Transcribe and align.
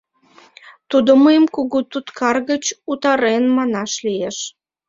Тудо 0.89 1.11
мыйым 1.23 1.45
кугу 1.55 1.79
туткар 1.91 2.37
гыч 2.49 2.65
утарен, 2.91 3.43
манаш 3.57 3.91
лиеш. 4.05 4.37